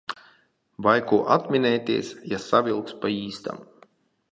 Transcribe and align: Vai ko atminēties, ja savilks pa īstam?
Vai 0.87 0.93
ko 1.11 1.19
atminēties, 1.35 2.11
ja 2.33 2.41
savilks 2.47 2.99
pa 3.05 3.15
īstam? 3.21 3.65